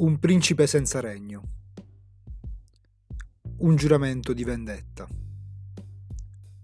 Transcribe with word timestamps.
Un 0.00 0.18
principe 0.18 0.66
senza 0.66 0.98
regno. 0.98 1.42
Un 3.58 3.76
giuramento 3.76 4.32
di 4.32 4.44
vendetta. 4.44 5.06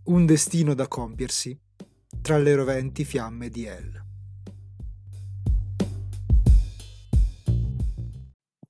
Un 0.04 0.24
destino 0.24 0.72
da 0.72 0.88
compiersi 0.88 1.54
tra 2.22 2.38
le 2.38 2.54
roventi 2.54 3.04
fiamme 3.04 3.51
di 3.51 3.67
El. 3.67 4.04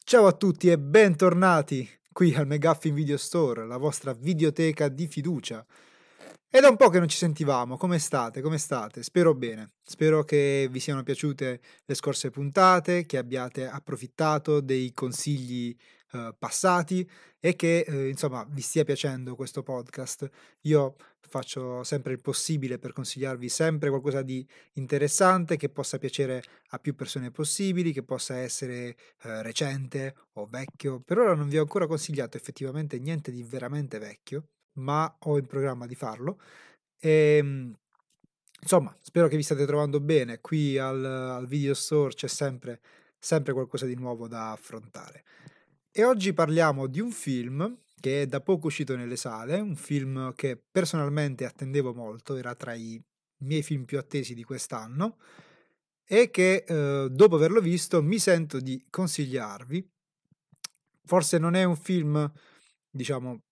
Ciao 0.02 0.26
a 0.26 0.32
tutti 0.32 0.68
e 0.68 0.80
bentornati 0.80 1.88
qui 2.10 2.34
al 2.34 2.48
Megaffin 2.48 2.92
Video 2.92 3.18
Store, 3.18 3.66
la 3.66 3.76
vostra 3.76 4.14
videoteca 4.14 4.88
di 4.88 5.06
fiducia. 5.06 5.64
È 6.56 6.60
da 6.60 6.70
un 6.70 6.76
po' 6.76 6.88
che 6.88 6.98
non 6.98 7.06
ci 7.06 7.18
sentivamo, 7.18 7.76
come 7.76 7.98
state? 7.98 8.40
Come 8.40 8.56
state? 8.56 9.02
Spero 9.02 9.34
bene. 9.34 9.72
Spero 9.82 10.24
che 10.24 10.68
vi 10.70 10.80
siano 10.80 11.02
piaciute 11.02 11.60
le 11.84 11.94
scorse 11.94 12.30
puntate, 12.30 13.04
che 13.04 13.18
abbiate 13.18 13.68
approfittato 13.68 14.60
dei 14.60 14.90
consigli 14.94 15.76
eh, 16.12 16.34
passati 16.38 17.06
e 17.40 17.56
che 17.56 17.80
eh, 17.80 18.08
insomma 18.08 18.46
vi 18.48 18.62
stia 18.62 18.84
piacendo 18.84 19.36
questo 19.36 19.62
podcast. 19.62 20.26
Io 20.62 20.96
faccio 21.20 21.84
sempre 21.84 22.14
il 22.14 22.22
possibile 22.22 22.78
per 22.78 22.94
consigliarvi 22.94 23.50
sempre 23.50 23.90
qualcosa 23.90 24.22
di 24.22 24.42
interessante 24.76 25.58
che 25.58 25.68
possa 25.68 25.98
piacere 25.98 26.42
a 26.68 26.78
più 26.78 26.94
persone 26.94 27.30
possibili, 27.30 27.92
che 27.92 28.02
possa 28.02 28.38
essere 28.38 28.96
eh, 29.24 29.42
recente 29.42 30.14
o 30.32 30.46
vecchio. 30.46 31.00
Per 31.00 31.18
ora 31.18 31.34
non 31.34 31.50
vi 31.50 31.58
ho 31.58 31.60
ancora 31.60 31.86
consigliato 31.86 32.38
effettivamente 32.38 32.98
niente 32.98 33.30
di 33.30 33.42
veramente 33.42 33.98
vecchio 33.98 34.48
ma 34.76 35.16
ho 35.20 35.38
in 35.38 35.46
programma 35.46 35.86
di 35.86 35.94
farlo. 35.94 36.40
E, 36.98 37.36
ehm, 37.38 37.76
insomma, 38.60 38.96
spero 39.00 39.28
che 39.28 39.36
vi 39.36 39.42
state 39.42 39.66
trovando 39.66 40.00
bene. 40.00 40.40
Qui 40.40 40.78
al, 40.78 41.04
al 41.04 41.46
video 41.46 41.74
store 41.74 42.14
c'è 42.14 42.28
sempre, 42.28 42.80
sempre 43.18 43.52
qualcosa 43.52 43.86
di 43.86 43.94
nuovo 43.94 44.28
da 44.28 44.52
affrontare. 44.52 45.24
E 45.90 46.04
oggi 46.04 46.32
parliamo 46.32 46.86
di 46.86 47.00
un 47.00 47.10
film 47.10 47.78
che 48.00 48.22
è 48.22 48.26
da 48.26 48.40
poco 48.40 48.66
uscito 48.66 48.94
nelle 48.96 49.16
sale, 49.16 49.58
un 49.58 49.76
film 49.76 50.34
che 50.34 50.60
personalmente 50.70 51.44
attendevo 51.44 51.94
molto, 51.94 52.36
era 52.36 52.54
tra 52.54 52.74
i 52.74 53.02
miei 53.38 53.62
film 53.62 53.84
più 53.84 53.98
attesi 53.98 54.34
di 54.34 54.44
quest'anno 54.44 55.16
e 56.04 56.30
che 56.30 56.64
eh, 56.66 57.08
dopo 57.10 57.36
averlo 57.36 57.60
visto 57.60 58.02
mi 58.02 58.18
sento 58.18 58.60
di 58.60 58.84
consigliarvi. 58.88 59.90
Forse 61.04 61.38
non 61.38 61.54
è 61.54 61.64
un 61.64 61.76
film, 61.76 62.30
diciamo, 62.90 63.45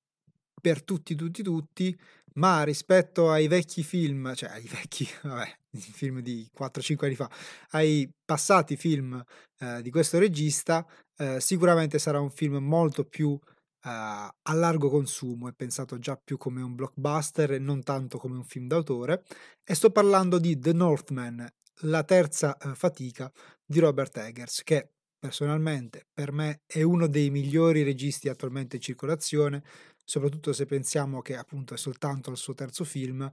per 0.64 0.82
tutti, 0.82 1.14
tutti, 1.14 1.42
tutti, 1.42 1.94
ma 2.36 2.62
rispetto 2.62 3.30
ai 3.30 3.48
vecchi 3.48 3.82
film, 3.82 4.34
cioè 4.34 4.48
ai 4.48 4.66
vecchi, 4.66 5.06
vabbè, 5.22 5.58
film 5.76 6.20
di 6.20 6.48
4-5 6.58 7.04
anni 7.04 7.14
fa, 7.16 7.30
ai 7.72 8.10
passati 8.24 8.74
film 8.78 9.22
eh, 9.58 9.82
di 9.82 9.90
questo 9.90 10.18
regista, 10.18 10.86
eh, 11.18 11.38
sicuramente 11.38 11.98
sarà 11.98 12.18
un 12.18 12.30
film 12.30 12.56
molto 12.56 13.04
più 13.04 13.38
eh, 13.38 13.90
a 13.90 14.52
largo 14.54 14.88
consumo, 14.88 15.48
è 15.48 15.52
pensato 15.52 15.98
già 15.98 16.16
più 16.16 16.38
come 16.38 16.62
un 16.62 16.74
blockbuster 16.74 17.52
e 17.52 17.58
non 17.58 17.82
tanto 17.82 18.16
come 18.16 18.36
un 18.36 18.44
film 18.44 18.66
d'autore, 18.66 19.22
e 19.62 19.74
sto 19.74 19.90
parlando 19.90 20.38
di 20.38 20.58
The 20.58 20.72
Northman, 20.72 21.46
la 21.82 22.04
terza 22.04 22.56
eh, 22.56 22.74
fatica 22.74 23.30
di 23.66 23.80
Robert 23.80 24.16
Eggers, 24.16 24.62
che 24.62 24.88
personalmente 25.18 26.06
per 26.12 26.32
me 26.32 26.60
è 26.66 26.82
uno 26.82 27.06
dei 27.06 27.30
migliori 27.30 27.82
registi 27.82 28.28
attualmente 28.28 28.76
in 28.76 28.82
circolazione, 28.82 29.62
soprattutto 30.04 30.52
se 30.52 30.66
pensiamo 30.66 31.22
che 31.22 31.36
appunto 31.36 31.74
è 31.74 31.76
soltanto 31.76 32.30
il 32.30 32.36
suo 32.36 32.54
terzo 32.54 32.84
film 32.84 33.30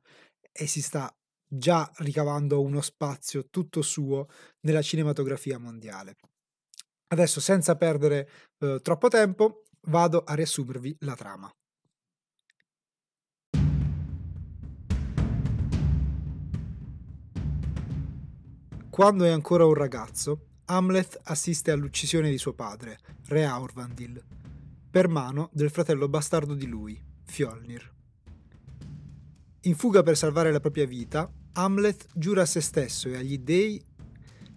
e 0.52 0.68
si 0.68 0.82
sta 0.82 1.14
già 1.48 1.90
ricavando 1.98 2.62
uno 2.62 2.82
spazio 2.82 3.50
tutto 3.50 3.82
suo 3.82 4.28
nella 4.62 4.82
cinematografia 4.82 5.58
mondiale. 5.58 6.16
Adesso, 7.08 7.42
senza 7.42 7.76
perdere 7.76 8.30
eh, 8.60 8.80
troppo 8.82 9.10
tempo, 9.10 9.64
vado 9.88 10.24
a 10.24 10.34
riassumervi 10.34 10.96
la 11.00 11.16
trama. 11.16 11.52
Quando 18.90 19.24
è 19.26 19.30
ancora 19.30 19.66
un 19.66 19.74
ragazzo, 19.74 20.48
Hamlet 20.66 21.20
assiste 21.24 21.72
all'uccisione 21.72 22.30
di 22.30 22.38
suo 22.38 22.54
padre, 22.54 22.98
Re 23.28 23.46
Aurvandil, 23.46 24.22
per 24.92 25.08
mano 25.08 25.50
del 25.54 25.70
fratello 25.70 26.10
bastardo 26.10 26.54
di 26.54 26.68
lui, 26.68 27.02
Fjolnir. 27.24 27.90
In 29.62 29.76
fuga 29.76 30.04
per 30.04 30.18
salvare 30.18 30.52
la 30.52 30.60
propria 30.60 30.86
vita, 30.86 31.32
Hamlet 31.54 32.08
giura 32.14 32.42
a 32.42 32.46
se 32.46 32.60
stesso 32.60 33.08
e 33.08 33.16
agli 33.16 33.38
dei 33.38 33.82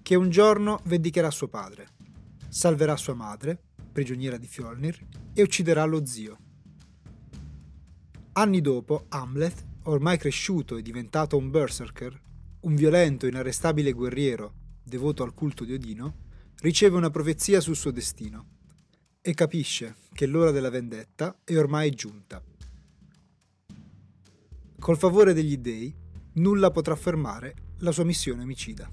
che 0.03 0.17
un 0.17 0.31
giorno 0.31 0.81
vendicherà 0.87 1.31
suo 1.31 1.47
padre, 1.47 1.87
salverà 2.49 2.97
sua 2.97 3.15
madre, 3.15 3.63
prigioniera 3.93 4.37
di 4.37 4.49
Fjolnir, 4.49 5.07
e 5.33 5.41
ucciderà 5.41 5.85
lo 5.85 6.05
zio. 6.05 6.39
Anni 8.33 8.61
dopo, 8.61 9.07
Hamlet, 9.11 9.65
ormai 9.85 10.19
cresciuto 10.19 10.77
e 10.77 10.83
diventato 10.83 11.37
un 11.37 11.49
berserker, 11.49 12.21
un 12.63 12.75
violento 12.75 13.27
e 13.27 13.29
inarrestabile 13.29 13.93
guerriero 13.93 14.55
devoto 14.83 15.23
al 15.23 15.33
culto 15.33 15.65
di 15.65 15.75
Odino, 15.75 16.17
riceve 16.57 16.97
una 16.97 17.11
profezia 17.11 17.61
sul 17.61 17.77
suo 17.77 17.93
destino 17.93 18.54
e 19.27 19.33
capisce 19.33 19.97
che 20.13 20.27
l'ora 20.27 20.51
della 20.51 20.69
vendetta 20.69 21.41
è 21.45 21.57
ormai 21.57 21.93
giunta. 21.93 22.45
Col 24.79 24.99
favore 24.99 25.33
degli 25.33 25.57
dei, 25.57 25.97
nulla 26.35 26.71
potrà 26.71 26.95
fermare 26.95 27.55
la 27.79 27.91
sua 27.91 28.05
missione 28.05 28.43
omicida. 28.43 28.87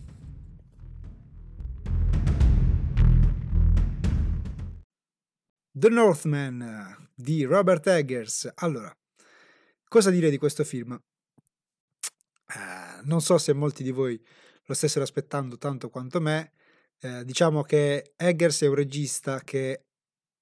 The 5.70 5.90
Northman 5.90 7.10
di 7.14 7.44
Robert 7.44 7.86
Eggers. 7.88 8.50
Allora, 8.56 8.90
cosa 9.84 10.12
dire 10.12 10.30
di 10.30 10.38
questo 10.38 10.64
film? 10.64 10.94
Eh, 10.94 13.02
non 13.04 13.20
so 13.20 13.38
se 13.38 13.52
molti 13.52 13.84
di 13.84 13.92
voi 13.92 14.18
lo 14.64 14.74
stessero 14.74 15.04
aspettando 15.04 15.58
tanto 15.58 15.90
quanto 15.90 16.22
me. 16.22 16.54
Eh, 17.02 17.26
diciamo 17.26 17.64
che 17.64 18.14
Eggers 18.16 18.62
è 18.62 18.68
un 18.68 18.76
regista 18.76 19.42
che 19.42 19.88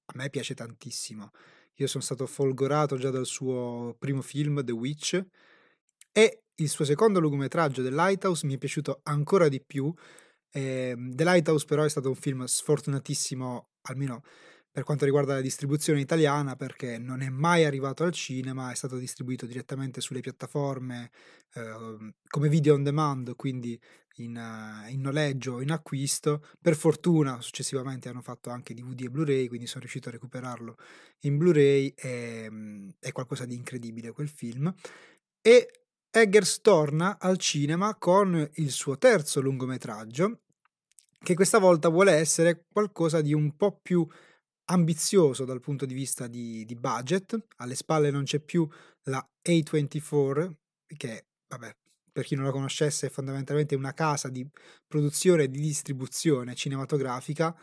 a 0.10 0.12
me 0.16 0.30
piace 0.30 0.54
tantissimo. 0.54 1.32
Io 1.76 1.88
sono 1.88 2.04
stato 2.04 2.26
folgorato 2.26 2.98
già 2.98 3.10
dal 3.10 3.26
suo 3.26 3.96
primo 3.98 4.22
film, 4.22 4.64
The 4.64 4.72
Witch, 4.72 5.24
e 6.12 6.42
il 6.56 6.70
suo 6.70 6.84
secondo 6.84 7.20
lungometraggio, 7.20 7.84
The 7.84 7.92
Lighthouse, 7.92 8.46
mi 8.46 8.56
è 8.56 8.58
piaciuto 8.58 9.00
ancora 9.04 9.48
di 9.48 9.62
più. 9.66 9.94
Eh, 10.52 10.96
The 10.98 11.24
Lighthouse 11.24 11.66
però 11.66 11.84
è 11.84 11.90
stato 11.90 12.10
un 12.10 12.16
film 12.16 12.44
sfortunatissimo, 12.44 13.70
almeno 13.84 14.24
per 14.72 14.84
quanto 14.84 15.06
riguarda 15.06 15.34
la 15.34 15.42
distribuzione 15.42 16.00
italiana, 16.00 16.56
perché 16.56 16.98
non 16.98 17.22
è 17.22 17.30
mai 17.30 17.66
arrivato 17.66 18.04
al 18.04 18.12
cinema, 18.12 18.72
è 18.72 18.76
stato 18.76 18.98
distribuito 18.98 19.46
direttamente 19.46 20.00
sulle 20.00 20.20
piattaforme 20.20 21.12
eh, 21.54 22.14
come 22.28 22.50
video 22.50 22.76
on 22.76 22.84
demand, 22.84 23.36
quindi 23.36 23.80
in, 24.18 24.36
uh, 24.36 24.90
in 24.90 25.02
noleggio 25.02 25.54
o 25.54 25.62
in 25.62 25.72
acquisto. 25.72 26.46
Per 26.62 26.76
fortuna 26.76 27.42
successivamente 27.42 28.10
hanno 28.10 28.22
fatto 28.22 28.50
anche 28.50 28.74
DVD 28.74 29.02
e 29.02 29.10
Blu-ray, 29.10 29.48
quindi 29.48 29.66
sono 29.66 29.82
riuscito 29.82 30.10
a 30.10 30.12
recuperarlo 30.12 30.78
in 31.22 31.38
Blu-ray. 31.38 31.94
E, 31.96 32.48
um, 32.50 32.92
è 33.00 33.12
qualcosa 33.12 33.46
di 33.46 33.56
incredibile 33.56 34.12
quel 34.12 34.30
film. 34.30 34.74
E 35.42 35.72
Eggers 36.12 36.62
torna 36.62 37.18
al 37.20 37.38
cinema 37.38 37.96
con 37.96 38.50
il 38.56 38.72
suo 38.72 38.98
terzo 38.98 39.42
lungometraggio, 39.42 40.40
che 41.22 41.36
questa 41.36 41.60
volta 41.60 41.90
vuole 41.90 42.14
essere 42.14 42.66
qualcosa 42.72 43.22
di 43.22 43.34
un 43.34 43.56
po' 43.56 43.80
più 43.82 44.08
ambizioso 44.70 45.46
dal 45.46 45.60
punto 45.60 45.86
di 45.86 45.94
vista 45.94 46.28
di, 46.28 46.66
di 46.66 46.76
budget. 46.76 47.38
Alle 47.58 47.76
spalle 47.76 48.12
non 48.12 48.24
c'è 48.24 48.40
più 48.40 48.68
la 49.04 49.26
A24, 49.48 50.52
che 50.98 51.26
vabbè, 51.48 51.76
per 52.12 52.26
chi 52.26 52.36
non 52.36 52.46
la 52.46 52.52
conoscesse 52.52 53.08
è 53.08 53.10
fondamentalmente 53.10 53.76
una 53.76 53.94
casa 53.94 54.30
di 54.30 54.48
produzione 54.88 55.44
e 55.44 55.50
di 55.50 55.60
distribuzione 55.60 56.56
cinematografica 56.56 57.56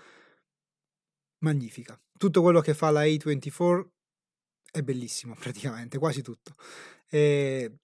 magnifica. 1.40 1.98
Tutto 2.18 2.42
quello 2.42 2.60
che 2.60 2.74
fa 2.74 2.90
la 2.90 3.02
A24 3.02 3.86
è 4.70 4.82
bellissimo 4.82 5.34
praticamente, 5.38 5.98
quasi 5.98 6.22
tutto. 6.22 6.54
E 7.08 7.78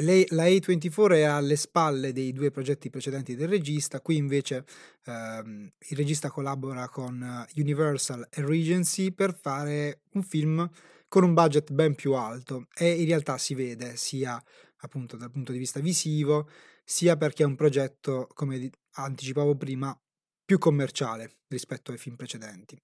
lei, 0.00 0.26
la 0.30 0.44
A24 0.44 1.12
è 1.12 1.22
alle 1.22 1.56
spalle 1.56 2.12
dei 2.12 2.32
due 2.32 2.50
progetti 2.50 2.88
precedenti 2.88 3.34
del 3.34 3.48
regista, 3.48 4.00
qui 4.00 4.16
invece 4.16 4.64
ehm, 5.04 5.70
il 5.88 5.96
regista 5.96 6.30
collabora 6.30 6.88
con 6.88 7.46
Universal 7.56 8.26
e 8.30 8.44
Regency 8.44 9.10
per 9.12 9.38
fare 9.38 10.00
un 10.12 10.22
film 10.22 10.68
con 11.08 11.24
un 11.24 11.34
budget 11.34 11.72
ben 11.72 11.94
più 11.94 12.14
alto 12.14 12.68
e 12.74 12.90
in 12.90 13.04
realtà 13.04 13.36
si 13.36 13.54
vede 13.54 13.96
sia 13.96 14.42
appunto 14.78 15.18
dal 15.18 15.30
punto 15.30 15.52
di 15.52 15.58
vista 15.58 15.78
visivo, 15.80 16.48
sia 16.84 17.16
perché 17.16 17.42
è 17.42 17.46
un 17.46 17.54
progetto, 17.54 18.28
come 18.32 18.70
anticipavo 18.92 19.54
prima, 19.56 19.96
più 20.44 20.58
commerciale 20.58 21.40
rispetto 21.48 21.92
ai 21.92 21.98
film 21.98 22.16
precedenti. 22.16 22.80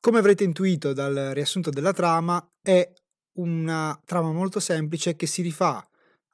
Come 0.00 0.18
avrete 0.18 0.44
intuito 0.44 0.92
dal 0.92 1.30
riassunto 1.32 1.70
della 1.70 1.92
trama, 1.92 2.46
è 2.62 2.88
una 3.34 3.98
trama 4.04 4.32
molto 4.32 4.60
semplice 4.60 5.16
che 5.16 5.26
si 5.26 5.42
rifà 5.42 5.86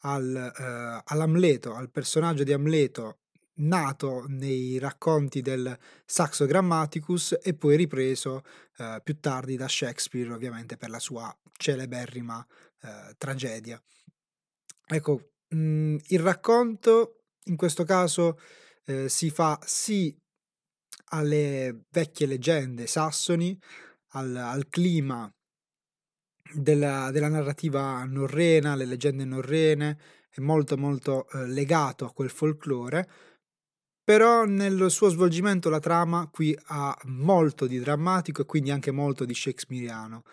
al, 0.03 0.35
eh, 0.35 1.03
all'Amleto, 1.05 1.75
al 1.75 1.91
personaggio 1.91 2.45
di 2.45 2.53
Amleto 2.53 3.19
nato 3.61 4.25
nei 4.29 4.79
racconti 4.79 5.43
del 5.43 5.77
Saxo 6.05 6.47
Grammaticus 6.47 7.39
e 7.43 7.55
poi 7.55 7.77
ripreso 7.77 8.43
eh, 8.79 9.01
più 9.03 9.19
tardi 9.21 9.57
da 9.57 9.69
Shakespeare, 9.69 10.33
ovviamente 10.33 10.77
per 10.77 10.91
la 10.91 10.99
sua 10.99 11.35
celeberrima 11.57 12.45
eh, 12.83 13.15
tragedia. 13.19 13.83
Ecco, 14.87 15.33
mh, 15.49 15.57
mm, 15.57 15.97
il 16.09 16.21
racconto 16.21 17.25
in 17.45 17.57
questo 17.57 17.85
caso 17.85 18.39
eh, 18.85 19.09
si 19.09 19.31
fa 19.31 19.59
sì 19.65 20.17
alle 21.13 21.85
vecchie 21.91 22.27
leggende 22.27 22.87
sassoni, 22.87 23.59
al, 24.13 24.35
al 24.37 24.69
clima 24.69 25.33
della, 26.55 27.11
della, 27.11 27.29
narrativa 27.29 28.05
norrena, 28.05 28.75
le 28.75 28.85
leggende 28.85 29.25
norrene, 29.25 29.99
è 30.29 30.41
molto 30.41 30.77
molto 30.77 31.29
eh, 31.31 31.47
legato 31.47 32.05
a 32.05 32.13
quel 32.13 32.31
folklore, 32.31 33.09
però 34.03 34.45
nel 34.45 34.91
suo 34.91 35.09
svolgimento 35.09 35.69
la 35.69 35.79
trama 35.79 36.29
qui 36.31 36.57
ha 36.67 36.97
molto 37.05 37.67
di 37.67 37.79
drammatico 37.79 38.43
e 38.43 38.45
quindi 38.45 38.71
anche 38.71 38.91
molto 38.91 39.25
di 39.25 39.35
shakespeariano, 39.35 40.25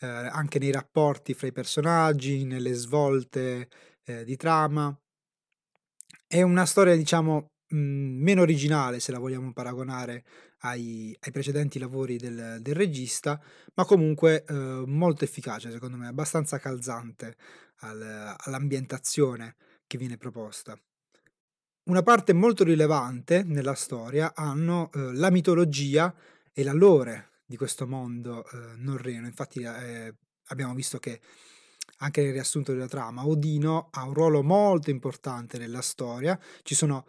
eh, 0.00 0.06
anche 0.06 0.58
nei 0.58 0.70
rapporti 0.70 1.34
fra 1.34 1.46
i 1.46 1.52
personaggi, 1.52 2.44
nelle 2.44 2.72
svolte 2.72 3.68
eh, 4.04 4.24
di 4.24 4.36
trama. 4.36 4.96
È 6.26 6.42
una 6.42 6.64
storia, 6.64 6.96
diciamo, 6.96 7.50
mh, 7.68 7.76
meno 7.78 8.42
originale 8.42 9.00
se 9.00 9.12
la 9.12 9.18
vogliamo 9.18 9.52
paragonare 9.52 10.24
ai, 10.66 11.16
ai 11.20 11.32
precedenti 11.32 11.78
lavori 11.78 12.16
del, 12.16 12.58
del, 12.60 12.74
regista, 12.74 13.40
ma 13.74 13.84
comunque 13.84 14.44
eh, 14.44 14.54
molto 14.86 15.24
efficace, 15.24 15.70
secondo 15.70 15.96
me, 15.96 16.06
abbastanza 16.08 16.58
calzante 16.58 17.36
al, 17.80 18.34
all'ambientazione 18.36 19.56
che 19.86 19.98
viene 19.98 20.16
proposta. 20.16 20.78
Una 21.84 22.02
parte 22.02 22.32
molto 22.32 22.64
rilevante 22.64 23.44
nella 23.44 23.74
storia 23.74 24.34
hanno 24.34 24.90
eh, 24.92 25.14
la 25.14 25.30
mitologia 25.30 26.12
e 26.52 26.64
la 26.64 26.72
lore 26.72 27.42
di 27.46 27.56
questo 27.56 27.86
mondo 27.86 28.44
eh, 28.44 28.74
norreno. 28.76 29.26
Infatti 29.26 29.62
eh, 29.62 30.14
abbiamo 30.46 30.74
visto 30.74 30.98
che 30.98 31.20
anche 31.98 32.22
nel 32.22 32.32
riassunto 32.32 32.72
della 32.72 32.88
trama 32.88 33.26
Odino 33.26 33.88
ha 33.92 34.02
un 34.04 34.14
ruolo 34.14 34.42
molto 34.42 34.90
importante 34.90 35.58
nella 35.58 35.80
storia. 35.80 36.38
Ci 36.62 36.74
sono 36.74 37.06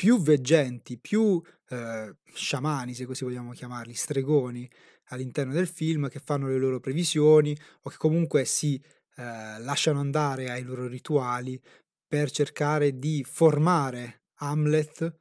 più 0.00 0.18
veggenti, 0.18 0.96
più 0.96 1.42
eh, 1.68 2.16
sciamani, 2.32 2.94
se 2.94 3.04
così 3.04 3.22
vogliamo 3.22 3.52
chiamarli, 3.52 3.92
stregoni 3.92 4.66
all'interno 5.08 5.52
del 5.52 5.66
film 5.66 6.08
che 6.08 6.20
fanno 6.24 6.48
le 6.48 6.56
loro 6.56 6.80
previsioni 6.80 7.54
o 7.82 7.90
che 7.90 7.98
comunque 7.98 8.46
si 8.46 8.76
eh, 8.76 9.22
lasciano 9.60 10.00
andare 10.00 10.48
ai 10.48 10.62
loro 10.62 10.86
rituali 10.86 11.60
per 12.08 12.30
cercare 12.30 12.98
di 12.98 13.22
formare 13.28 14.22
Hamlet 14.36 15.16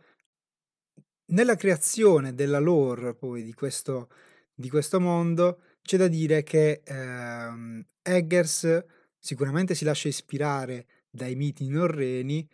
nella 1.31 1.55
creazione 1.55 2.33
della 2.33 2.59
lore 2.59 3.15
poi 3.15 3.43
di 3.43 3.53
questo, 3.53 4.07
di 4.53 4.69
questo 4.69 5.01
mondo. 5.01 5.59
C'è 5.81 5.97
da 5.97 6.07
dire 6.07 6.41
che 6.43 6.83
ehm, 6.85 7.85
Eggers 8.01 8.85
sicuramente 9.17 9.75
si 9.75 9.83
lascia 9.83 10.07
ispirare 10.07 10.87
dai 11.09 11.35
miti 11.35 11.67
norreni 11.67 12.47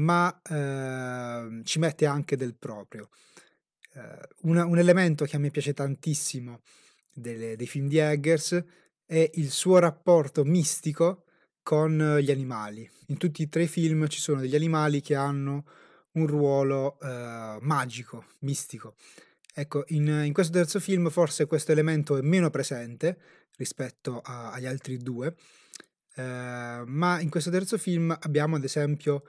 ma 0.00 0.40
eh, 0.42 1.62
ci 1.64 1.78
mette 1.78 2.06
anche 2.06 2.36
del 2.36 2.54
proprio. 2.54 3.08
Eh, 3.94 4.28
una, 4.42 4.64
un 4.64 4.78
elemento 4.78 5.24
che 5.24 5.36
a 5.36 5.38
me 5.38 5.50
piace 5.50 5.72
tantissimo 5.72 6.60
delle, 7.12 7.56
dei 7.56 7.66
film 7.66 7.88
di 7.88 7.98
Eggers 7.98 8.64
è 9.04 9.30
il 9.34 9.50
suo 9.50 9.78
rapporto 9.78 10.44
mistico 10.44 11.24
con 11.62 12.18
gli 12.20 12.30
animali. 12.30 12.88
In 13.08 13.16
tutti 13.16 13.42
e 13.42 13.48
tre 13.48 13.64
i 13.64 13.68
film 13.68 14.06
ci 14.08 14.20
sono 14.20 14.40
degli 14.40 14.54
animali 14.54 15.00
che 15.00 15.14
hanno 15.14 15.64
un 16.12 16.26
ruolo 16.26 16.98
eh, 17.00 17.58
magico, 17.60 18.24
mistico. 18.40 18.94
Ecco, 19.52 19.84
in, 19.88 20.06
in, 20.24 20.32
questo 20.32 20.52
terzo 20.52 20.80
film 20.80 21.10
forse 21.10 21.46
questo 21.46 21.72
elemento 21.72 22.16
è 22.16 22.22
meno 22.22 22.50
presente 22.50 23.18
rispetto 23.56 24.20
a, 24.20 24.52
agli 24.52 24.66
altri 24.66 24.96
due, 24.96 25.34
eh, 26.14 26.82
ma 26.86 27.20
in 27.20 27.28
questo 27.28 27.50
terzo 27.50 27.76
film 27.76 28.16
abbiamo 28.20 28.56
ad 28.56 28.64
esempio 28.64 29.24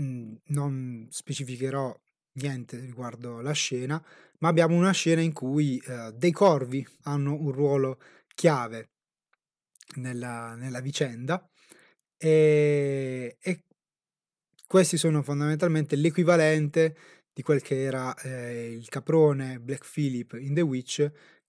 Mhmm, 0.00 0.36
non 0.46 1.06
specificherò 1.10 1.98
niente 2.34 2.78
riguardo 2.78 3.40
la 3.40 3.52
scena, 3.52 4.02
ma 4.38 4.48
abbiamo 4.48 4.76
una 4.76 4.92
scena 4.92 5.20
in 5.20 5.32
cui 5.32 5.78
eh, 5.78 6.12
dei 6.14 6.32
corvi 6.32 6.86
hanno 7.02 7.34
un 7.34 7.50
ruolo 7.50 8.00
chiave 8.34 8.90
nella, 9.96 10.54
nella 10.54 10.80
vicenda 10.80 11.48
e, 12.16 13.36
e, 13.40 13.64
questi 14.66 14.96
sono 14.96 15.22
fondamentalmente 15.22 15.96
l'equivalente 15.96 16.96
di 17.32 17.42
quel 17.42 17.62
che 17.62 17.82
era 17.82 18.14
eh, 18.16 18.72
il 18.72 18.88
caprone 18.88 19.60
Black 19.60 19.88
Phillip 19.90 20.36
in 20.38 20.54
The 20.54 20.60
Witch 20.60 20.98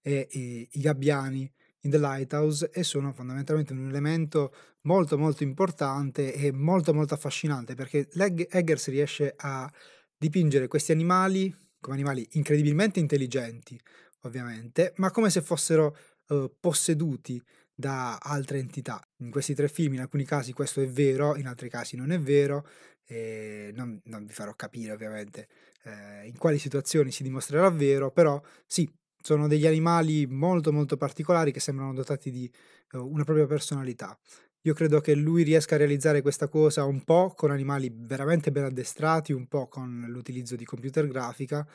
e, 0.02 0.28
e 0.32 0.68
i 0.72 0.80
gabbiani 0.80 1.52
in 1.82 1.92
The 1.92 1.98
Lighthouse 1.98 2.70
e 2.72 2.84
sono 2.84 3.14
fondamentalmente 3.14 3.74
un 3.74 3.88
elemento 3.88 4.54
molto 4.82 5.18
molto 5.18 5.44
importante 5.44 6.34
e 6.34 6.52
molto 6.52 6.94
molto 6.94 7.14
affascinante 7.14 7.76
perché 7.76 8.08
Eggers 8.12 8.88
riesce 8.90 9.34
a 9.36 9.72
dipingere 10.18 10.68
questi 10.68 10.92
animali 10.92 11.54
come 11.80 11.96
animali 11.96 12.28
incredibilmente 12.32 13.00
intelligenti 13.00 13.80
ovviamente 14.24 14.94
ma 14.98 15.12
come 15.12 15.30
se 15.30 15.42
fossero 15.42 15.96
uh, 16.28 16.54
posseduti 16.60 17.42
da 17.74 18.18
altre 18.18 18.60
entità. 18.60 19.02
In 19.20 19.32
questi 19.32 19.54
tre 19.54 19.70
film 19.70 19.94
in 19.94 20.02
alcuni 20.02 20.26
casi 20.26 20.52
questo 20.52 20.82
è 20.82 20.88
vero 20.88 21.38
in 21.38 21.48
altri 21.48 21.70
casi 21.70 21.96
non 21.96 22.12
è 22.12 22.20
vero 22.20 22.68
e 23.06 23.72
non, 23.74 24.00
non 24.06 24.26
vi 24.26 24.34
farò 24.34 24.54
capire 24.54 24.92
ovviamente 24.92 25.48
eh, 25.84 26.28
in 26.28 26.38
quali 26.38 26.60
situazioni 26.60 27.12
si 27.12 27.24
dimostrerà 27.24 27.70
vero 27.70 28.12
però 28.12 28.42
sì 28.68 28.88
sono 29.22 29.48
degli 29.48 29.68
animali 29.68 30.26
molto 30.28 30.72
molto 30.72 30.98
particolari 30.98 31.52
che 31.52 31.60
sembrano 31.60 31.94
dotati 31.94 32.32
di 32.32 32.52
uh, 32.94 33.00
una 33.00 33.24
propria 33.24 33.46
personalità. 33.46 34.18
Io 34.64 34.74
credo 34.74 35.00
che 35.00 35.16
lui 35.16 35.44
riesca 35.44 35.76
a 35.76 35.78
realizzare 35.78 36.22
questa 36.22 36.50
cosa 36.50 36.84
un 36.84 37.04
po' 37.04 37.34
con 37.36 37.52
animali 37.52 37.90
veramente 37.94 38.52
ben 38.52 38.66
addestrati, 38.66 39.32
un 39.32 39.48
po' 39.48 39.68
con 39.68 40.06
l'utilizzo 40.10 40.56
di 40.56 40.66
computer 40.66 41.08
grafica, 41.08 41.66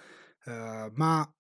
uh, 0.45 0.91
ma 0.93 1.35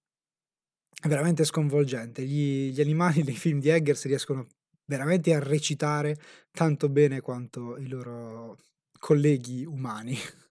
è 1.02 1.08
veramente 1.08 1.44
sconvolgente. 1.44 2.22
Gli, 2.22 2.70
gli 2.70 2.80
animali 2.80 3.22
nei 3.24 3.36
film 3.36 3.60
di 3.60 3.68
Eggers 3.68 4.06
riescono 4.06 4.46
veramente 4.86 5.34
a 5.34 5.38
recitare 5.38 6.16
tanto 6.50 6.88
bene 6.88 7.20
quanto 7.20 7.76
i 7.76 7.88
loro 7.88 8.58
colleghi 8.98 9.64
umani. 9.64 10.16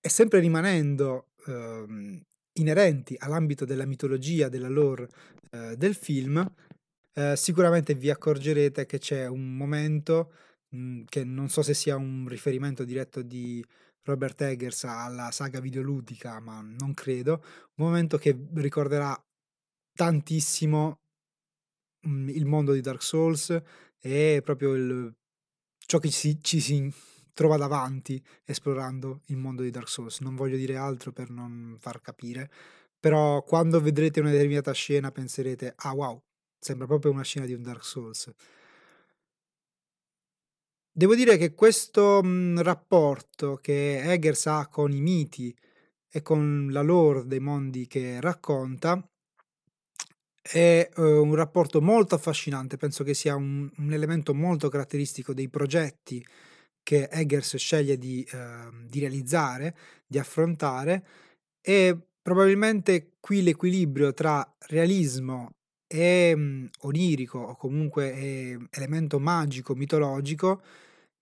E 0.00 0.08
sempre 0.10 0.38
rimanendo 0.38 1.32
uh, 1.46 2.22
inerenti 2.60 3.14
all'ambito 3.18 3.64
della 3.64 3.86
mitologia, 3.86 4.48
della 4.48 4.68
lore 4.68 5.08
eh, 5.50 5.76
del 5.76 5.94
film, 5.94 6.46
eh, 7.14 7.36
sicuramente 7.36 7.94
vi 7.94 8.10
accorgerete 8.10 8.86
che 8.86 8.98
c'è 8.98 9.26
un 9.26 9.56
momento 9.56 10.32
mh, 10.70 10.78
mm, 10.78 11.04
che 11.08 11.24
non 11.24 11.48
so 11.48 11.62
se 11.62 11.74
sia 11.74 11.96
un 11.96 12.26
riferimento 12.28 12.84
diretto 12.84 13.22
di 13.22 13.64
Robert 14.02 14.40
Eggers 14.40 14.84
alla 14.84 15.30
saga 15.30 15.60
videoludica, 15.60 16.40
ma 16.40 16.60
non 16.62 16.94
credo, 16.94 17.42
un 17.76 17.86
momento 17.86 18.18
che 18.18 18.36
ricorderà 18.54 19.20
tantissimo 19.92 21.00
mh, 22.06 22.10
mm, 22.10 22.28
il 22.30 22.46
mondo 22.46 22.72
di 22.72 22.80
Dark 22.80 23.02
Souls 23.02 23.60
e 24.00 24.40
proprio 24.44 24.74
il, 24.74 25.14
ciò 25.86 25.98
che 25.98 26.10
ci, 26.10 26.42
ci 26.42 26.60
si 26.60 26.92
trova 27.38 27.56
davanti 27.56 28.20
esplorando 28.44 29.20
il 29.26 29.36
mondo 29.36 29.62
di 29.62 29.70
Dark 29.70 29.88
Souls. 29.88 30.18
Non 30.22 30.34
voglio 30.34 30.56
dire 30.56 30.74
altro 30.74 31.12
per 31.12 31.30
non 31.30 31.76
far 31.78 32.00
capire, 32.00 32.50
però 32.98 33.44
quando 33.44 33.80
vedrete 33.80 34.18
una 34.18 34.32
determinata 34.32 34.72
scena 34.72 35.12
penserete, 35.12 35.72
ah 35.76 35.92
wow, 35.92 36.20
sembra 36.58 36.88
proprio 36.88 37.12
una 37.12 37.22
scena 37.22 37.46
di 37.46 37.52
un 37.52 37.62
Dark 37.62 37.84
Souls. 37.84 38.28
Devo 40.90 41.14
dire 41.14 41.36
che 41.36 41.54
questo 41.54 42.20
mh, 42.24 42.60
rapporto 42.60 43.54
che 43.62 44.02
Eggers 44.02 44.46
ha 44.46 44.66
con 44.66 44.90
i 44.90 45.00
miti 45.00 45.56
e 46.10 46.22
con 46.22 46.66
la 46.72 46.82
lore 46.82 47.24
dei 47.24 47.38
mondi 47.38 47.86
che 47.86 48.20
racconta 48.20 49.00
è 50.42 50.90
uh, 50.96 51.02
un 51.02 51.36
rapporto 51.36 51.80
molto 51.80 52.16
affascinante, 52.16 52.76
penso 52.76 53.04
che 53.04 53.14
sia 53.14 53.36
un, 53.36 53.70
un 53.76 53.92
elemento 53.92 54.34
molto 54.34 54.68
caratteristico 54.68 55.32
dei 55.32 55.48
progetti 55.48 56.20
che 56.88 57.06
Eggers 57.10 57.56
sceglie 57.56 57.98
di, 57.98 58.26
eh, 58.32 58.70
di 58.86 59.00
realizzare, 59.00 59.76
di 60.06 60.18
affrontare 60.18 61.04
e 61.60 61.94
probabilmente 62.22 63.10
qui 63.20 63.42
l'equilibrio 63.42 64.14
tra 64.14 64.42
realismo 64.68 65.50
e 65.86 66.34
mh, 66.34 66.70
onirico 66.84 67.40
o 67.40 67.56
comunque 67.56 68.14
eh, 68.14 68.58
elemento 68.70 69.18
magico, 69.20 69.74
mitologico, 69.74 70.62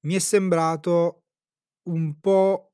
mi 0.06 0.14
è 0.14 0.20
sembrato 0.20 1.22
un 1.88 2.20
po' 2.20 2.70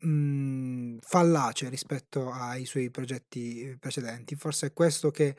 mh, 0.00 0.98
fallace 1.00 1.70
rispetto 1.70 2.30
ai 2.30 2.66
suoi 2.66 2.90
progetti 2.90 3.74
precedenti. 3.80 4.36
Forse 4.36 4.66
è 4.66 4.72
questo 4.74 5.10
che 5.10 5.34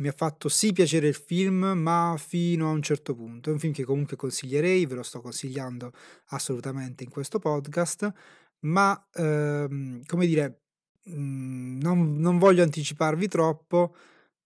mi 0.00 0.08
ha 0.08 0.12
fatto 0.12 0.48
sì 0.48 0.72
piacere 0.72 1.08
il 1.08 1.14
film, 1.14 1.64
ma 1.76 2.16
fino 2.18 2.68
a 2.68 2.72
un 2.72 2.82
certo 2.82 3.14
punto. 3.14 3.50
È 3.50 3.52
un 3.52 3.58
film 3.58 3.72
che 3.72 3.84
comunque 3.84 4.16
consiglierei, 4.16 4.86
ve 4.86 4.96
lo 4.96 5.02
sto 5.02 5.20
consigliando 5.20 5.92
assolutamente 6.28 7.04
in 7.04 7.10
questo 7.10 7.38
podcast, 7.38 8.10
ma 8.60 9.08
ehm, 9.14 10.02
come 10.06 10.26
dire, 10.26 10.62
mh, 11.04 11.78
non, 11.80 12.16
non 12.16 12.38
voglio 12.38 12.62
anticiparvi 12.62 13.28
troppo, 13.28 13.94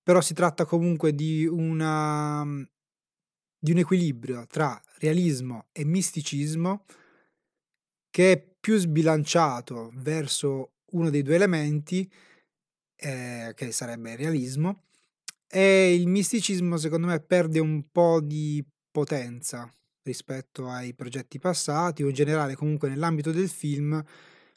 però 0.02 0.20
si 0.20 0.34
tratta 0.34 0.64
comunque 0.64 1.14
di 1.14 1.46
una 1.46 2.44
di 3.64 3.70
un 3.73 3.78
equilibrio 3.78 4.46
tra 4.46 4.78
realismo 4.99 5.68
e 5.73 5.87
misticismo 5.87 6.84
che 8.11 8.32
è 8.32 8.54
più 8.61 8.76
sbilanciato 8.76 9.90
verso 9.94 10.75
uno 10.92 11.08
dei 11.08 11.23
due 11.23 11.37
elementi, 11.37 12.08
eh, 12.96 13.52
che 13.56 13.73
sarebbe 13.73 14.12
il 14.12 14.18
realismo, 14.18 14.84
e 15.54 15.94
il 15.94 16.08
misticismo 16.08 16.76
secondo 16.76 17.06
me 17.06 17.20
perde 17.20 17.61
un 17.61 17.88
po' 17.92 18.20
di 18.20 18.64
potenza 18.90 19.73
rispetto 20.02 20.68
ai 20.68 20.94
progetti 20.94 21.38
passati 21.38 22.02
o 22.02 22.08
in 22.08 22.14
generale 22.14 22.56
comunque 22.56 22.88
nell'ambito 22.88 23.30
del 23.30 23.49
film 23.49 24.02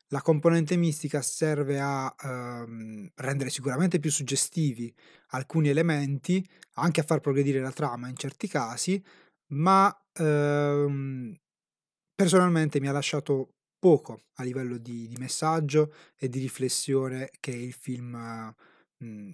la 0.07 0.21
componente 0.23 0.75
mistica 0.75 1.21
serve 1.21 1.79
a 1.79 2.13
ehm, 2.19 3.11
rendere 3.15 3.51
sicuramente 3.51 3.99
più 3.99 4.09
suggestivi 4.09 4.91
alcuni 5.31 5.69
elementi, 5.69 6.43
anche 6.75 7.01
a 7.01 7.03
far 7.03 7.19
progredire 7.19 7.59
la 7.59 7.71
trama 7.71 8.07
in 8.07 8.15
certi 8.15 8.47
casi, 8.47 9.03
ma 9.49 9.93
ehm, 10.13 11.35
personalmente 12.15 12.79
mi 12.79 12.87
ha 12.87 12.93
lasciato 12.93 13.49
poco 13.77 14.23
a 14.35 14.43
livello 14.43 14.77
di, 14.77 15.07
di 15.07 15.17
messaggio 15.17 15.93
e 16.17 16.29
di 16.29 16.39
riflessione 16.39 17.29
che 17.39 17.51
il 17.51 17.73
film 17.73 18.55
mh, 18.97 19.31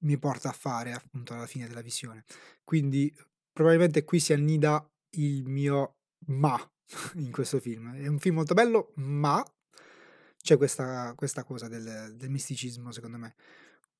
mi 0.00 0.18
porta 0.18 0.48
a 0.50 0.52
fare 0.52 0.92
appunto 0.92 1.34
alla 1.34 1.46
fine 1.46 1.66
della 1.66 1.82
visione. 1.82 2.24
Quindi 2.64 3.14
probabilmente 3.52 4.04
qui 4.04 4.20
si 4.20 4.32
annida 4.32 4.88
il 5.16 5.44
mio 5.46 5.96
ma 6.26 6.58
in 7.16 7.30
questo 7.30 7.60
film. 7.60 7.94
È 7.94 8.06
un 8.06 8.18
film 8.18 8.36
molto 8.36 8.54
bello, 8.54 8.92
ma 8.96 9.44
c'è 10.42 10.56
questa, 10.56 11.12
questa 11.14 11.44
cosa 11.44 11.68
del, 11.68 12.14
del 12.16 12.30
misticismo, 12.30 12.92
secondo 12.92 13.18
me, 13.18 13.34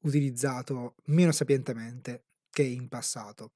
utilizzato 0.02 0.97
meno 1.07 1.33
sapientemente 1.33 2.25
che 2.50 2.62
in 2.62 2.88
passato. 2.88 3.52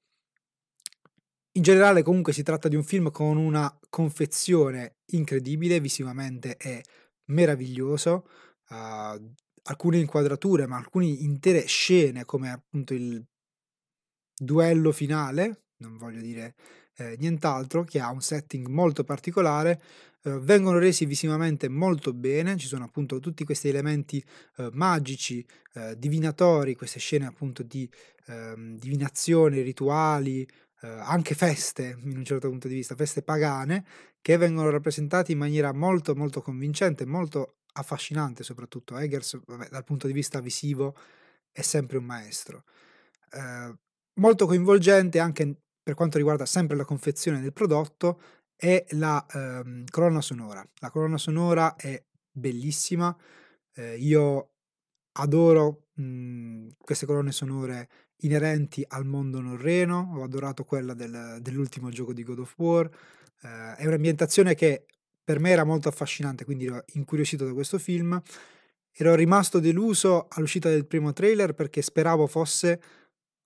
In 1.53 1.61
generale 1.61 2.03
comunque 2.03 2.33
si 2.33 2.43
tratta 2.43 2.67
di 2.67 2.75
un 2.75 2.83
film 2.83 3.11
con 3.11 3.37
una 3.37 3.73
confezione 3.89 4.97
incredibile, 5.11 5.79
visivamente 5.79 6.57
è 6.57 6.81
meraviglioso, 7.27 8.27
uh, 8.69 9.33
alcune 9.67 9.99
inquadrature, 9.99 10.67
ma 10.67 10.77
alcune 10.77 11.05
intere 11.05 11.65
scene 11.65 12.25
come 12.25 12.51
appunto 12.51 12.93
il 12.93 13.23
duello 14.37 14.91
finale, 14.91 15.63
non 15.77 15.97
voglio 15.97 16.21
dire 16.21 16.55
eh, 16.97 17.15
nient'altro, 17.19 17.83
che 17.83 17.99
ha 17.99 18.11
un 18.11 18.21
setting 18.21 18.67
molto 18.67 19.03
particolare, 19.03 19.81
eh, 20.23 20.39
vengono 20.39 20.77
resi 20.77 21.05
visivamente 21.05 21.67
molto 21.69 22.13
bene, 22.13 22.57
ci 22.57 22.67
sono 22.67 22.85
appunto 22.85 23.19
tutti 23.19 23.43
questi 23.43 23.69
elementi 23.69 24.23
eh, 24.57 24.69
magici, 24.73 25.45
eh, 25.73 25.95
divinatori, 25.97 26.75
queste 26.75 26.99
scene 26.99 27.25
appunto 27.25 27.63
di 27.63 27.89
ehm, 28.27 28.77
divinazione, 28.77 29.61
rituali, 29.61 30.47
eh, 30.81 30.87
anche 30.87 31.35
feste 31.35 31.97
in 32.03 32.17
un 32.17 32.23
certo 32.25 32.49
punto 32.49 32.67
di 32.67 32.75
vista, 32.75 32.95
feste 32.95 33.23
pagane, 33.23 33.85
che 34.21 34.37
vengono 34.37 34.69
rappresentate 34.69 35.31
in 35.31 35.37
maniera 35.37 35.73
molto 35.73 36.15
molto 36.15 36.41
convincente, 36.41 37.05
molto 37.05 37.57
affascinante 37.77 38.43
soprattutto. 38.43 38.97
Eggers, 38.97 39.39
vabbè, 39.45 39.69
dal 39.69 39.83
punto 39.83 40.07
di 40.07 40.13
vista 40.13 40.39
visivo, 40.39 40.95
è 41.51 41.61
sempre 41.61 41.97
un 41.97 42.05
maestro. 42.05 42.63
Eh, 43.31 43.73
molto 44.15 44.45
coinvolgente 44.45 45.19
anche 45.19 45.61
per 45.81 45.93
quanto 45.93 46.17
riguarda 46.17 46.45
sempre 46.45 46.75
la 46.75 46.85
confezione 46.85 47.41
del 47.41 47.53
prodotto 47.53 48.21
è 48.55 48.85
la 48.91 49.23
ehm, 49.29 49.85
colonna 49.89 50.21
sonora. 50.21 50.67
La 50.79 50.89
colonna 50.89 51.17
sonora 51.17 51.75
è 51.75 52.01
bellissima, 52.31 53.15
eh, 53.75 53.97
io 53.97 54.51
adoro 55.13 55.87
mh, 55.93 56.69
queste 56.77 57.05
colonne 57.05 57.31
sonore 57.31 57.89
inerenti 58.19 58.83
al 58.87 59.05
mondo 59.05 59.41
norreno, 59.41 60.13
ho 60.15 60.23
adorato 60.23 60.63
quella 60.63 60.93
del, 60.93 61.37
dell'ultimo 61.41 61.89
gioco 61.89 62.13
di 62.13 62.23
God 62.23 62.39
of 62.39 62.53
War, 62.57 62.89
eh, 63.41 63.75
è 63.75 63.85
un'ambientazione 63.85 64.55
che 64.55 64.85
per 65.25 65.39
me 65.39 65.49
era 65.49 65.63
molto 65.63 65.89
affascinante, 65.89 66.45
quindi 66.45 66.67
ero 66.67 66.83
incuriosito 66.93 67.45
da 67.45 67.53
questo 67.53 67.79
film. 67.79 68.21
Ero 68.91 69.15
rimasto 69.15 69.59
deluso 69.59 70.27
all'uscita 70.29 70.69
del 70.69 70.85
primo 70.85 71.11
trailer 71.11 71.53
perché 71.53 71.81
speravo 71.81 72.27
fosse 72.27 72.79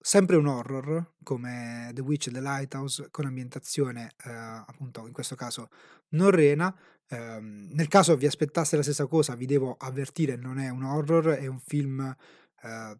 sempre 0.01 0.35
un 0.35 0.45
horror 0.45 1.15
come 1.23 1.91
The 1.93 2.01
Witch 2.01 2.27
e 2.27 2.31
The 2.31 2.41
Lighthouse 2.41 3.07
con 3.09 3.25
ambientazione 3.25 4.11
eh, 4.25 4.29
appunto 4.31 5.05
in 5.05 5.11
questo 5.11 5.35
caso 5.35 5.69
norrena 6.09 6.73
eh, 7.07 7.39
nel 7.41 7.87
caso 7.89 8.15
vi 8.15 8.25
aspettasse 8.25 8.77
la 8.77 8.81
stessa 8.81 9.07
cosa 9.07 9.35
vi 9.35 9.45
devo 9.45 9.75
avvertire 9.77 10.37
non 10.37 10.57
è 10.57 10.69
un 10.69 10.83
horror 10.83 11.31
è 11.31 11.47
un 11.47 11.59
film 11.59 12.15
eh, 12.61 12.97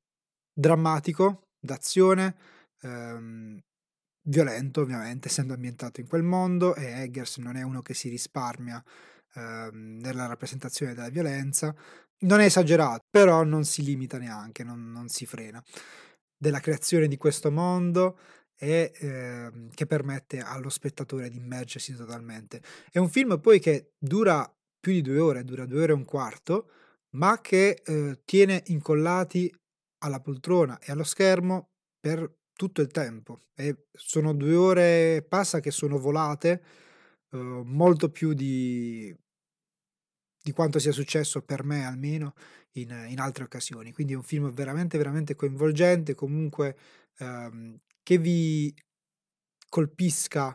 drammatico 0.51 1.47
d'azione 1.57 2.35
ehm, 2.81 3.59
violento 4.23 4.81
ovviamente 4.81 5.27
essendo 5.27 5.53
ambientato 5.53 6.01
in 6.01 6.07
quel 6.07 6.23
mondo 6.23 6.75
e 6.75 7.01
Eggers 7.01 7.37
non 7.37 7.55
è 7.55 7.61
uno 7.61 7.81
che 7.81 7.93
si 7.93 8.09
risparmia 8.09 8.83
ehm, 9.35 9.99
nella 10.01 10.27
rappresentazione 10.27 10.93
della 10.93 11.09
violenza 11.09 11.75
non 12.21 12.39
è 12.41 12.45
esagerato 12.45 13.05
però 13.09 13.43
non 13.43 13.63
si 13.63 13.83
limita 13.83 14.17
neanche 14.17 14.63
non, 14.63 14.91
non 14.91 15.07
si 15.07 15.25
frena 15.25 15.63
della 16.37 16.59
creazione 16.59 17.07
di 17.07 17.17
questo 17.17 17.51
mondo 17.51 18.17
e 18.61 18.91
eh, 18.93 19.51
che 19.73 19.85
permette 19.85 20.39
allo 20.39 20.69
spettatore 20.69 21.29
di 21.29 21.37
immergersi 21.37 21.95
totalmente. 21.95 22.61
È 22.91 22.97
un 22.97 23.09
film 23.09 23.39
poi 23.39 23.59
che 23.59 23.93
dura 23.97 24.45
più 24.79 24.91
di 24.91 25.01
due 25.01 25.19
ore, 25.19 25.43
dura 25.45 25.65
due 25.65 25.83
ore 25.83 25.91
e 25.93 25.95
un 25.95 26.03
quarto, 26.03 26.69
ma 27.11 27.39
che 27.39 27.81
eh, 27.83 28.19
tiene 28.25 28.63
incollati 28.67 29.53
alla 29.99 30.19
poltrona 30.19 30.77
e 30.79 30.91
allo 30.91 31.03
schermo 31.03 31.69
per 31.99 32.38
tutto 32.59 32.81
il 32.81 32.89
tempo. 32.89 33.43
E 33.55 33.85
sono 33.93 34.33
due 34.33 34.53
ore 34.53 35.15
e 35.15 35.21
passa 35.21 35.61
che 35.61 35.71
sono 35.71 35.97
volate 35.97 36.61
eh, 37.31 37.37
molto 37.37 38.09
più 38.09 38.33
di, 38.33 39.15
di 40.43 40.51
quanto 40.51 40.77
sia 40.77 40.91
successo 40.91 41.41
per 41.41 41.63
me 41.63 41.85
almeno 41.85 42.33
in, 42.73 42.89
in 43.07 43.19
altre 43.21 43.45
occasioni. 43.45 43.93
Quindi 43.93 44.11
è 44.11 44.17
un 44.17 44.23
film 44.23 44.51
veramente, 44.51 44.97
veramente 44.97 45.35
coinvolgente, 45.35 46.15
comunque 46.15 46.75
ehm, 47.19 47.79
che 48.03 48.17
vi 48.17 48.73
colpisca 49.69 50.53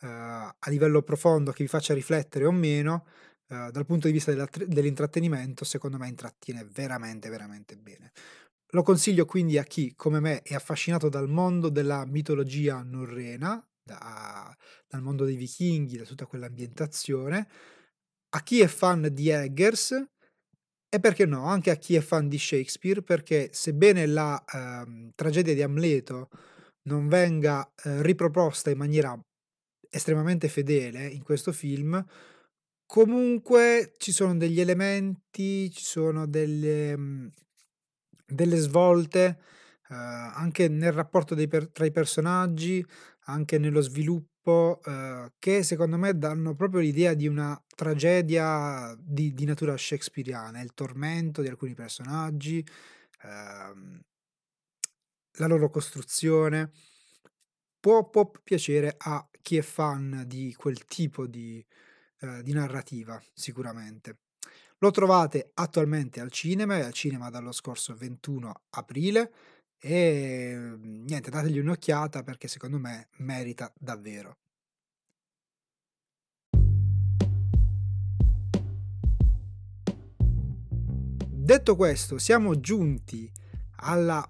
eh, 0.00 0.06
a 0.08 0.70
livello 0.70 1.02
profondo, 1.02 1.52
che 1.52 1.62
vi 1.62 1.68
faccia 1.68 1.94
riflettere 1.94 2.46
o 2.46 2.50
meno, 2.50 3.06
eh, 3.46 3.70
dal 3.70 3.86
punto 3.86 4.08
di 4.08 4.12
vista 4.12 4.34
dell'intrattenimento, 4.34 5.64
secondo 5.64 5.98
me 5.98 6.08
intrattiene 6.08 6.64
veramente, 6.64 7.28
veramente 7.28 7.76
bene. 7.76 8.10
Lo 8.74 8.82
consiglio 8.82 9.26
quindi 9.26 9.58
a 9.58 9.64
chi, 9.64 9.92
come 9.94 10.18
me, 10.18 10.40
è 10.40 10.54
affascinato 10.54 11.10
dal 11.10 11.28
mondo 11.28 11.68
della 11.68 12.06
mitologia 12.06 12.82
norrena, 12.82 13.62
da, 13.82 14.54
dal 14.88 15.02
mondo 15.02 15.26
dei 15.26 15.36
vichinghi, 15.36 15.98
da 15.98 16.04
tutta 16.04 16.24
quell'ambientazione, 16.24 17.48
a 18.30 18.42
chi 18.42 18.60
è 18.62 18.66
fan 18.66 19.08
di 19.12 19.28
Eggers 19.28 20.02
e 20.88 21.00
perché 21.00 21.26
no, 21.26 21.44
anche 21.46 21.70
a 21.70 21.76
chi 21.76 21.96
è 21.96 22.00
fan 22.00 22.28
di 22.28 22.38
Shakespeare, 22.38 23.02
perché 23.02 23.50
sebbene 23.52 24.06
la 24.06 24.42
ehm, 24.50 25.12
tragedia 25.14 25.52
di 25.54 25.62
Amleto 25.62 26.28
non 26.84 27.08
venga 27.08 27.70
eh, 27.84 28.02
riproposta 28.02 28.70
in 28.70 28.78
maniera 28.78 29.18
estremamente 29.90 30.48
fedele 30.48 31.06
in 31.06 31.22
questo 31.22 31.52
film, 31.52 32.02
comunque 32.86 33.94
ci 33.98 34.12
sono 34.12 34.34
degli 34.36 34.60
elementi, 34.60 35.70
ci 35.70 35.84
sono 35.84 36.26
delle, 36.26 37.30
delle 38.34 38.56
svolte, 38.56 39.38
eh, 39.90 39.94
anche 39.94 40.68
nel 40.68 40.92
rapporto 40.92 41.34
per- 41.48 41.68
tra 41.70 41.84
i 41.86 41.90
personaggi, 41.92 42.84
anche 43.26 43.58
nello 43.58 43.80
sviluppo 43.80 44.30
po', 44.42 44.80
ehm, 44.84 45.34
che 45.38 45.62
secondo 45.62 45.96
me 45.96 46.18
danno 46.18 46.56
proprio 46.56 46.80
l'idea 46.80 47.14
di 47.14 47.28
una 47.28 47.56
tragedia 47.76 48.92
di 48.98 49.32
di 49.32 49.44
natura 49.44 49.76
shakespeariana, 49.76 50.60
il 50.60 50.74
tormento 50.74 51.42
di 51.42 51.48
alcuni 51.48 51.74
personaggi, 51.74 52.64
ehm, 53.22 54.00
la 55.38 55.46
loro 55.46 55.68
costruzione. 55.68 56.70
Può 57.80 58.08
può 58.08 58.30
piacere 58.42 58.94
a 58.96 59.28
chi 59.42 59.56
è 59.56 59.62
fan 59.62 60.24
di 60.26 60.54
quel 60.54 60.84
tipo 60.84 61.26
di 61.26 61.64
ehm, 62.20 62.40
di 62.42 62.52
narrativa, 62.52 63.20
sicuramente. 63.34 64.18
Lo 64.82 64.90
trovate 64.90 65.52
attualmente 65.54 66.18
al 66.18 66.32
cinema, 66.32 66.76
è 66.76 66.80
al 66.80 66.92
cinema 66.92 67.30
dallo 67.30 67.52
scorso 67.52 67.94
21 67.94 68.62
aprile 68.70 69.32
e 69.78 70.54
mhmm, 70.56 71.04
niente, 71.04 71.30
dategli 71.30 71.60
un'occhiata 71.60 72.24
perché 72.24 72.48
secondo 72.48 72.80
me 72.80 73.06
merita 73.18 73.72
davvero. 73.78 74.38
Detto 81.28 81.76
questo, 81.76 82.18
siamo 82.18 82.58
giunti 82.58 83.30
alla 83.76 84.28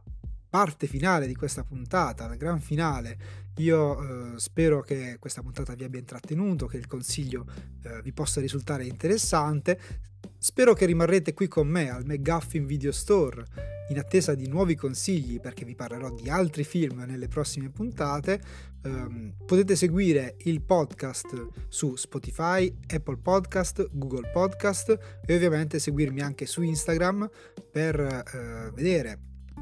parte 0.51 0.87
finale 0.87 1.27
di 1.27 1.35
questa 1.35 1.65
puntata, 1.65 2.27
al 2.27 2.37
gran 2.37 2.61
finale. 2.61 3.41
Io 3.57 4.35
eh, 4.35 4.39
spero 4.39 4.83
che 4.83 5.17
questa 5.19 5.41
puntata 5.41 5.75
vi 5.75 5.85
abbia 5.85 5.99
intrattenuto, 5.99 6.67
che 6.67 6.77
il 6.77 6.87
consiglio 6.87 7.47
eh, 7.85 8.03
vi 8.03 8.13
possa 8.13 8.39
risultare 8.39 8.85
interessante. 8.85 10.11
Spero 10.43 10.75
che 10.75 10.87
rimarrete 10.87 11.35
qui 11.35 11.47
con 11.47 11.69
me 11.69 11.89
al 11.89 12.05
McGuffin 12.05 12.67
Video 12.67 12.91
Store 12.91 13.45
in 13.91 13.99
attesa 14.01 14.35
di 14.35 14.49
nuovi 14.49 14.75
consigli 14.75 15.39
perché 15.39 15.65
vi 15.65 15.77
parlerò 15.77 16.11
di 16.11 16.29
altri 16.29 16.65
film 16.65 17.05
nelle 17.07 17.29
prossime 17.29 17.71
puntate. 17.71 18.41
Um, 18.83 19.35
potete 19.47 19.77
seguire 19.77 20.35
il 20.41 20.61
podcast 20.61 21.47
su 21.69 21.95
Spotify, 21.95 22.77
Apple 22.89 23.19
Podcast, 23.19 23.89
Google 23.93 24.33
Podcast 24.33 25.21
e 25.25 25.33
ovviamente 25.33 25.79
seguirmi 25.79 26.21
anche 26.23 26.47
su 26.47 26.63
Instagram 26.63 27.31
per 27.71 28.01
uh, 28.01 28.75
vedere 28.75 29.21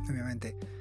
ovviamente 0.09 0.80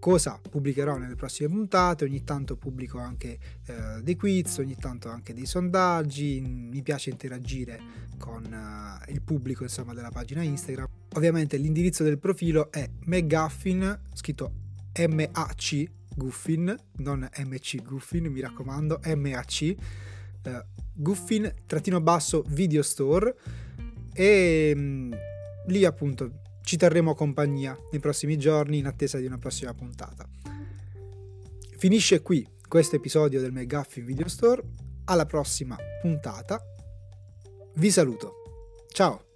cosa 0.00 0.40
pubblicherò 0.40 0.96
nelle 0.96 1.14
prossime 1.14 1.50
puntate, 1.50 2.04
ogni 2.04 2.24
tanto 2.24 2.56
pubblico 2.56 2.98
anche 2.98 3.38
eh, 3.66 4.02
dei 4.02 4.16
quiz, 4.16 4.58
ogni 4.58 4.74
tanto 4.74 5.08
anche 5.08 5.32
dei 5.32 5.46
sondaggi, 5.46 6.40
mi 6.40 6.82
piace 6.82 7.10
interagire 7.10 7.80
con 8.18 8.42
eh, 8.44 9.12
il 9.12 9.22
pubblico 9.22 9.62
insomma, 9.62 9.94
della 9.94 10.10
pagina 10.10 10.42
Instagram. 10.42 10.88
Ovviamente 11.14 11.56
l'indirizzo 11.56 12.02
del 12.02 12.18
profilo 12.18 12.72
è 12.72 12.88
McGuffin, 13.04 14.00
scritto 14.14 14.52
M-A-C, 14.96 15.88
Guffin, 16.16 16.74
non 16.96 17.28
MC 17.36 17.82
Guffin, 17.82 18.26
mi 18.26 18.40
raccomando, 18.40 19.00
M-A-C, 19.04 19.62
eh, 20.42 20.64
Guffin, 20.92 21.54
trattino 21.66 22.00
basso, 22.00 22.42
video 22.48 22.82
store 22.82 23.36
e 24.12 24.72
mh, 24.74 24.80
mm, 24.80 25.12
lì 25.66 25.84
appunto 25.84 26.40
ci 26.70 26.76
terremo 26.76 27.16
compagnia 27.16 27.76
nei 27.90 27.98
prossimi 27.98 28.38
giorni 28.38 28.78
in 28.78 28.86
attesa 28.86 29.18
di 29.18 29.26
una 29.26 29.38
prossima 29.38 29.74
puntata. 29.74 30.24
Finisce 31.76 32.22
qui 32.22 32.46
questo 32.68 32.94
episodio 32.94 33.40
del 33.40 33.50
McGuffin 33.50 34.04
Video 34.04 34.28
Store. 34.28 34.62
Alla 35.06 35.26
prossima 35.26 35.76
puntata. 36.00 36.62
Vi 37.74 37.90
saluto. 37.90 38.34
Ciao! 38.92 39.29